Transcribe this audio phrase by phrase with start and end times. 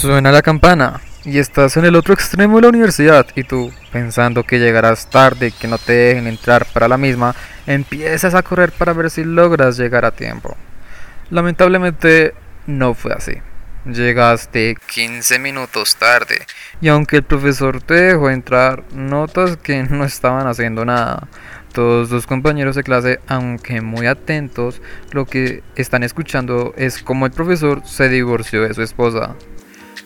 [0.00, 4.44] Suena la campana y estás en el otro extremo de la universidad y tú, pensando
[4.44, 7.34] que llegarás tarde y que no te dejen entrar para la misma,
[7.66, 10.56] empiezas a correr para ver si logras llegar a tiempo.
[11.28, 12.32] Lamentablemente
[12.66, 13.42] no fue así.
[13.84, 16.46] Llegaste 15 minutos tarde
[16.80, 21.28] y aunque el profesor te dejó entrar, notas que no estaban haciendo nada.
[21.74, 24.80] Todos los compañeros de clase, aunque muy atentos,
[25.12, 29.36] lo que están escuchando es cómo el profesor se divorció de su esposa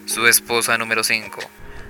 [0.07, 1.41] su esposa número 5,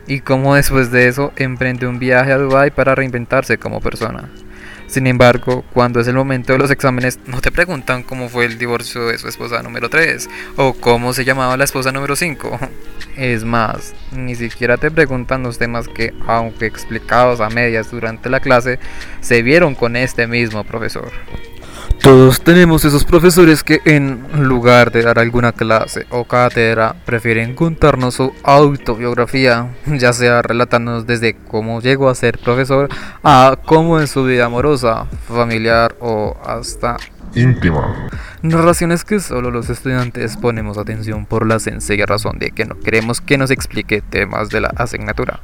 [0.06, 4.30] y cómo después de eso emprende un viaje a Dubai para reinventarse como persona.
[4.86, 8.58] Sin embargo, cuando es el momento de los exámenes, no te preguntan cómo fue el
[8.58, 12.58] divorcio de su esposa número 3 o cómo se llamaba la esposa número 5.
[13.16, 18.40] Es más, ni siquiera te preguntan los temas que, aunque explicados a medias durante la
[18.40, 18.80] clase,
[19.20, 21.12] se vieron con este mismo profesor.
[22.04, 28.16] Todos tenemos esos profesores que en lugar de dar alguna clase o cátedra prefieren contarnos
[28.16, 32.90] su autobiografía, ya sea relatándonos desde cómo llegó a ser profesor
[33.22, 36.98] a cómo en su vida amorosa, familiar o hasta
[37.34, 38.10] íntima.
[38.42, 43.22] Narraciones que solo los estudiantes ponemos atención por la sencilla razón de que no queremos
[43.22, 45.40] que nos explique temas de la asignatura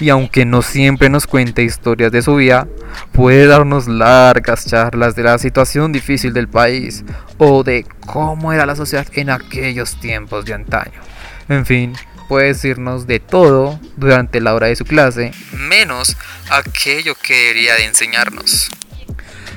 [0.00, 2.66] y aunque no siempre nos cuente historias de su vida,
[3.12, 7.04] puede darnos largas charlas de la situación difícil del país
[7.38, 11.00] o de cómo era la sociedad en aquellos tiempos de antaño.
[11.48, 11.92] En fin,
[12.28, 16.16] puede decirnos de todo durante la hora de su clase, menos
[16.50, 18.70] aquello que debería de enseñarnos.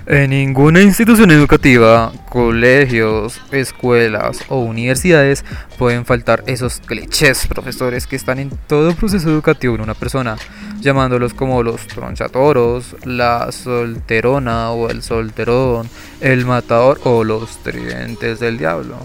[0.06, 5.46] En ninguna institución educativa, colegios, escuelas o universidades
[5.78, 10.36] pueden faltar esos clichés profesores que están en todo proceso educativo en una persona,
[10.82, 15.88] llamándolos como los tronchatoros, la solterona o el solterón,
[16.20, 18.98] el matador o los tridentes del diablo.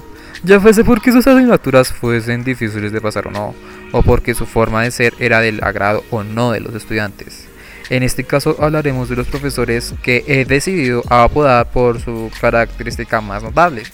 [0.42, 3.54] Ya fuese porque sus asignaturas fuesen difíciles de pasar o no,
[3.92, 7.47] o porque su forma de ser era del agrado o no de los estudiantes.
[7.90, 13.42] En este caso hablaremos de los profesores que he decidido apodar por su característica más
[13.42, 13.84] notable,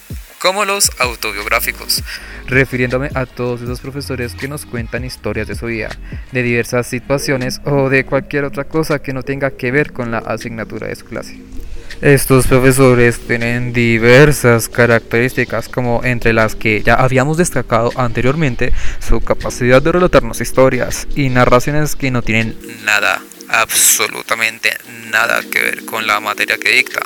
[0.41, 2.03] como los autobiográficos,
[2.47, 5.89] refiriéndome a todos esos profesores que nos cuentan historias de su vida,
[6.33, 10.19] de diversas situaciones o de cualquier otra cosa que no tenga que ver con la
[10.19, 11.39] asignatura de su clase.
[12.03, 19.81] Estos profesores tienen diversas características como entre las que ya habíamos destacado anteriormente su capacidad
[19.81, 23.23] de relatarnos historias y narraciones que no tienen nada
[23.61, 24.71] absolutamente
[25.11, 27.01] nada que ver con la materia que dicta.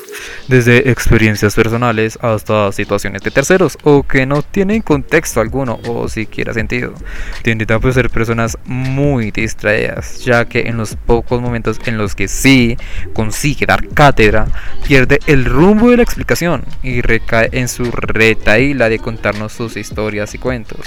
[0.46, 6.54] Desde experiencias personales hasta situaciones de terceros o que no tienen contexto alguno o siquiera
[6.54, 6.94] sentido.
[7.42, 12.28] Tienden a ser personas muy distraídas, ya que en los pocos momentos en los que
[12.28, 12.76] sí
[13.12, 14.46] consigue dar cátedra,
[14.86, 20.34] pierde el rumbo de la explicación y recae en su retaíla de contarnos sus historias
[20.34, 20.80] y cuentos.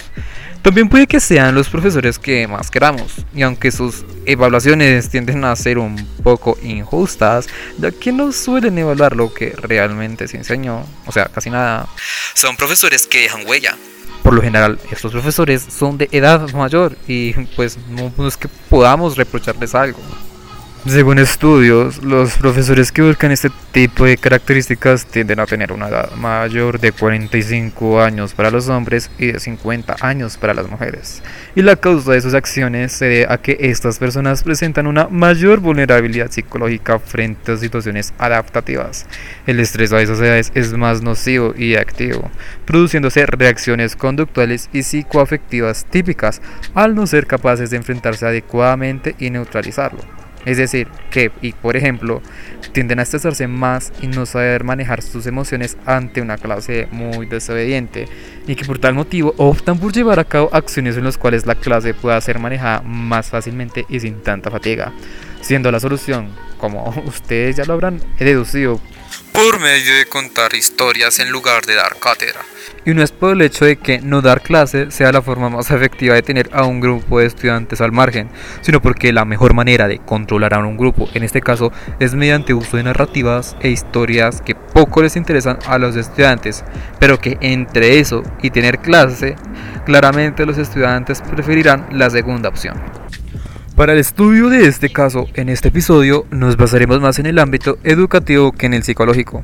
[0.61, 5.55] También puede que sean los profesores que más queramos, y aunque sus evaluaciones tienden a
[5.55, 7.47] ser un poco injustas,
[7.79, 11.88] ya que no suelen evaluar lo que realmente se enseñó, o sea, casi nada,
[12.35, 13.75] son profesores que dejan huella.
[14.21, 19.17] Por lo general, estos profesores son de edad mayor y pues no es que podamos
[19.17, 20.00] reprocharles algo.
[20.88, 26.12] Según estudios, los profesores que buscan este tipo de características tienden a tener una edad
[26.16, 31.22] mayor de 45 años para los hombres y de 50 años para las mujeres.
[31.53, 35.59] Y la causa de sus acciones se debe a que estas personas presentan una mayor
[35.59, 39.06] vulnerabilidad psicológica frente a situaciones adaptativas.
[39.46, 42.31] El estrés a esas edades es más nocivo y activo,
[42.66, 46.42] produciéndose reacciones conductuales y psicoafectivas típicas
[46.74, 50.20] al no ser capaces de enfrentarse adecuadamente y neutralizarlo.
[50.46, 52.22] Es decir, que, y por ejemplo,
[52.72, 58.07] tienden a estresarse más y no saber manejar sus emociones ante una clase muy desobediente
[58.47, 61.56] y que por tal motivo optan por llevar a cabo acciones en las cuales la
[61.56, 64.94] clase pueda ser manejada más fácilmente y sin tanta fatiga,
[65.41, 68.81] siendo la solución, como ustedes ya lo habrán deducido,
[69.34, 72.41] por medio de contar historias en lugar de dar cátedra.
[72.84, 75.69] Y no es por el hecho de que no dar clase sea la forma más
[75.69, 78.30] efectiva de tener a un grupo de estudiantes al margen,
[78.62, 82.56] sino porque la mejor manera de controlar a un grupo, en este caso, es mediante
[82.56, 86.63] uso de narrativas e historias que poco les interesan a los estudiantes,
[87.00, 89.36] pero que entre eso y tener clase,
[89.86, 92.75] claramente los estudiantes preferirán la segunda opción.
[93.75, 97.77] Para el estudio de este caso, en este episodio nos basaremos más en el ámbito
[97.84, 99.44] educativo que en el psicológico.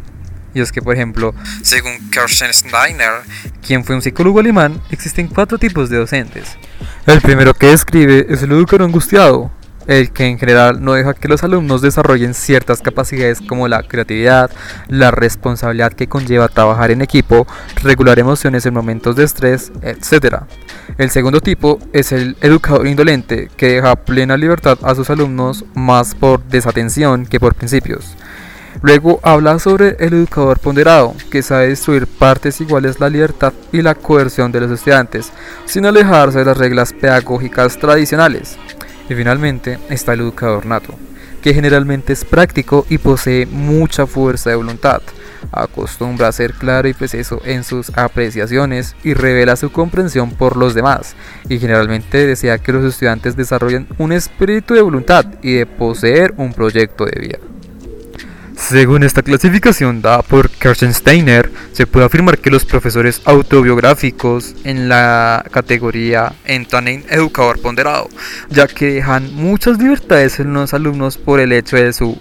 [0.57, 3.21] Y es que, por ejemplo, según Kersten Steiner,
[3.61, 6.57] quien fue un psicólogo alemán, existen cuatro tipos de docentes.
[7.05, 9.51] El primero que describe es el educador angustiado,
[9.85, 14.49] el que en general no deja que los alumnos desarrollen ciertas capacidades como la creatividad,
[14.87, 17.45] la responsabilidad que conlleva trabajar en equipo,
[17.83, 20.37] regular emociones en momentos de estrés, etc.
[20.97, 26.15] El segundo tipo es el educador indolente, que deja plena libertad a sus alumnos más
[26.15, 28.17] por desatención que por principios.
[28.81, 33.95] Luego habla sobre el educador ponderado, que sabe destruir partes iguales la libertad y la
[33.95, 35.31] coerción de los estudiantes,
[35.65, 38.57] sin alejarse de las reglas pedagógicas tradicionales.
[39.09, 40.93] Y finalmente está el educador nato,
[41.41, 45.01] que generalmente es práctico y posee mucha fuerza de voluntad,
[45.51, 50.73] acostumbra a ser claro y preciso en sus apreciaciones y revela su comprensión por los
[50.73, 51.15] demás,
[51.49, 56.53] y generalmente desea que los estudiantes desarrollen un espíritu de voluntad y de poseer un
[56.53, 57.37] proyecto de vida.
[58.57, 65.45] Según esta clasificación dada por Steiner, se puede afirmar que los profesores autobiográficos en la
[65.51, 68.09] categoría entran en educador ponderado,
[68.49, 72.19] ya que dejan muchas libertades en los alumnos por el hecho de su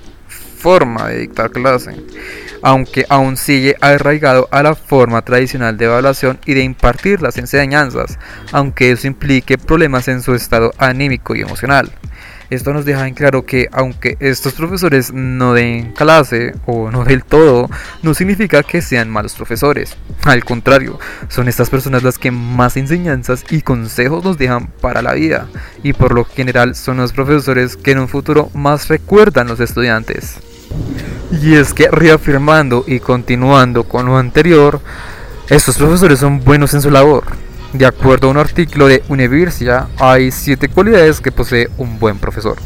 [0.59, 1.97] forma de dictar clase,
[2.63, 8.19] aunque aún sigue arraigado a la forma tradicional de evaluación y de impartir las enseñanzas,
[8.53, 11.91] aunque eso implique problemas en su estado anímico y emocional.
[12.51, 17.25] Esto nos deja en claro que aunque estos profesores no den clase o no del
[17.25, 17.69] todo,
[18.03, 19.97] no significa que sean malos profesores.
[20.25, 20.99] Al contrario,
[21.29, 25.49] son estas personas las que más enseñanzas y consejos nos dejan para la vida
[25.83, 30.37] y por lo general son los profesores que en un futuro más recuerdan los estudiantes.
[31.43, 34.81] Y es que reafirmando y continuando con lo anterior,
[35.49, 37.46] estos profesores son buenos en su labor.
[37.73, 42.57] De acuerdo a un artículo de Universia, hay siete cualidades que posee un buen profesor.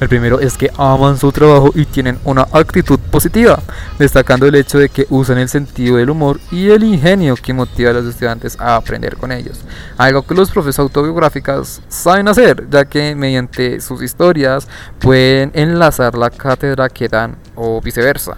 [0.00, 3.60] El primero es que aman su trabajo y tienen una actitud positiva,
[3.98, 7.90] destacando el hecho de que usan el sentido del humor y el ingenio que motiva
[7.90, 9.60] a los estudiantes a aprender con ellos.
[9.98, 14.66] Algo que los profesores autobiográficos saben hacer, ya que mediante sus historias
[14.98, 18.36] pueden enlazar la cátedra que dan o viceversa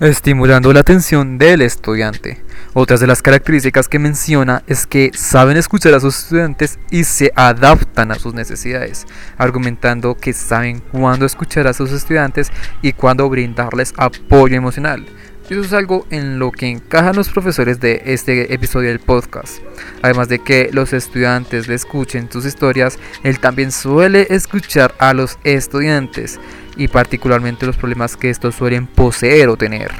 [0.00, 2.42] estimulando la atención del estudiante.
[2.74, 7.32] Otras de las características que menciona es que saben escuchar a sus estudiantes y se
[7.34, 9.06] adaptan a sus necesidades,
[9.38, 12.52] argumentando que saben cuándo escuchar a sus estudiantes
[12.82, 15.06] y cuándo brindarles apoyo emocional.
[15.48, 19.58] Eso es algo en lo que encajan los profesores de este episodio del podcast.
[20.02, 25.38] Además de que los estudiantes le escuchen sus historias, él también suele escuchar a los
[25.44, 26.40] estudiantes
[26.76, 29.92] y particularmente los problemas que estos suelen poseer o tener.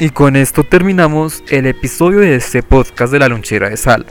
[0.00, 4.06] Y con esto terminamos el episodio de este podcast de la lonchera de sal.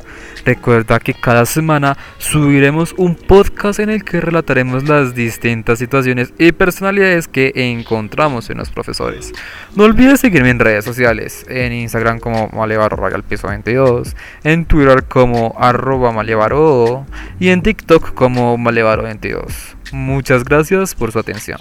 [0.45, 6.51] Recuerda que cada semana subiremos un podcast en el que relataremos las distintas situaciones y
[6.51, 9.33] personalidades que encontramos en los profesores.
[9.75, 16.11] No olvides seguirme en redes sociales, en Instagram como malevaro 22, en Twitter como arroba
[16.11, 17.07] malevaro
[17.39, 19.75] y en TikTok como malevaro 22.
[19.91, 21.57] Muchas gracias por su atención.